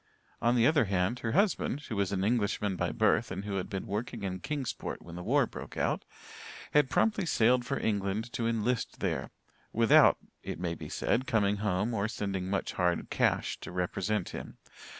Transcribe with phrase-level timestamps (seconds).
[0.41, 3.69] On the other hand, her husband, who was an Englishman by birth and who had
[3.69, 6.05] been working in Kingsport when the war broke out,
[6.71, 9.29] had promptly sailed for England to enlist there,
[9.71, 14.57] without, it may be said, coming home or sending much hard cash to represent him.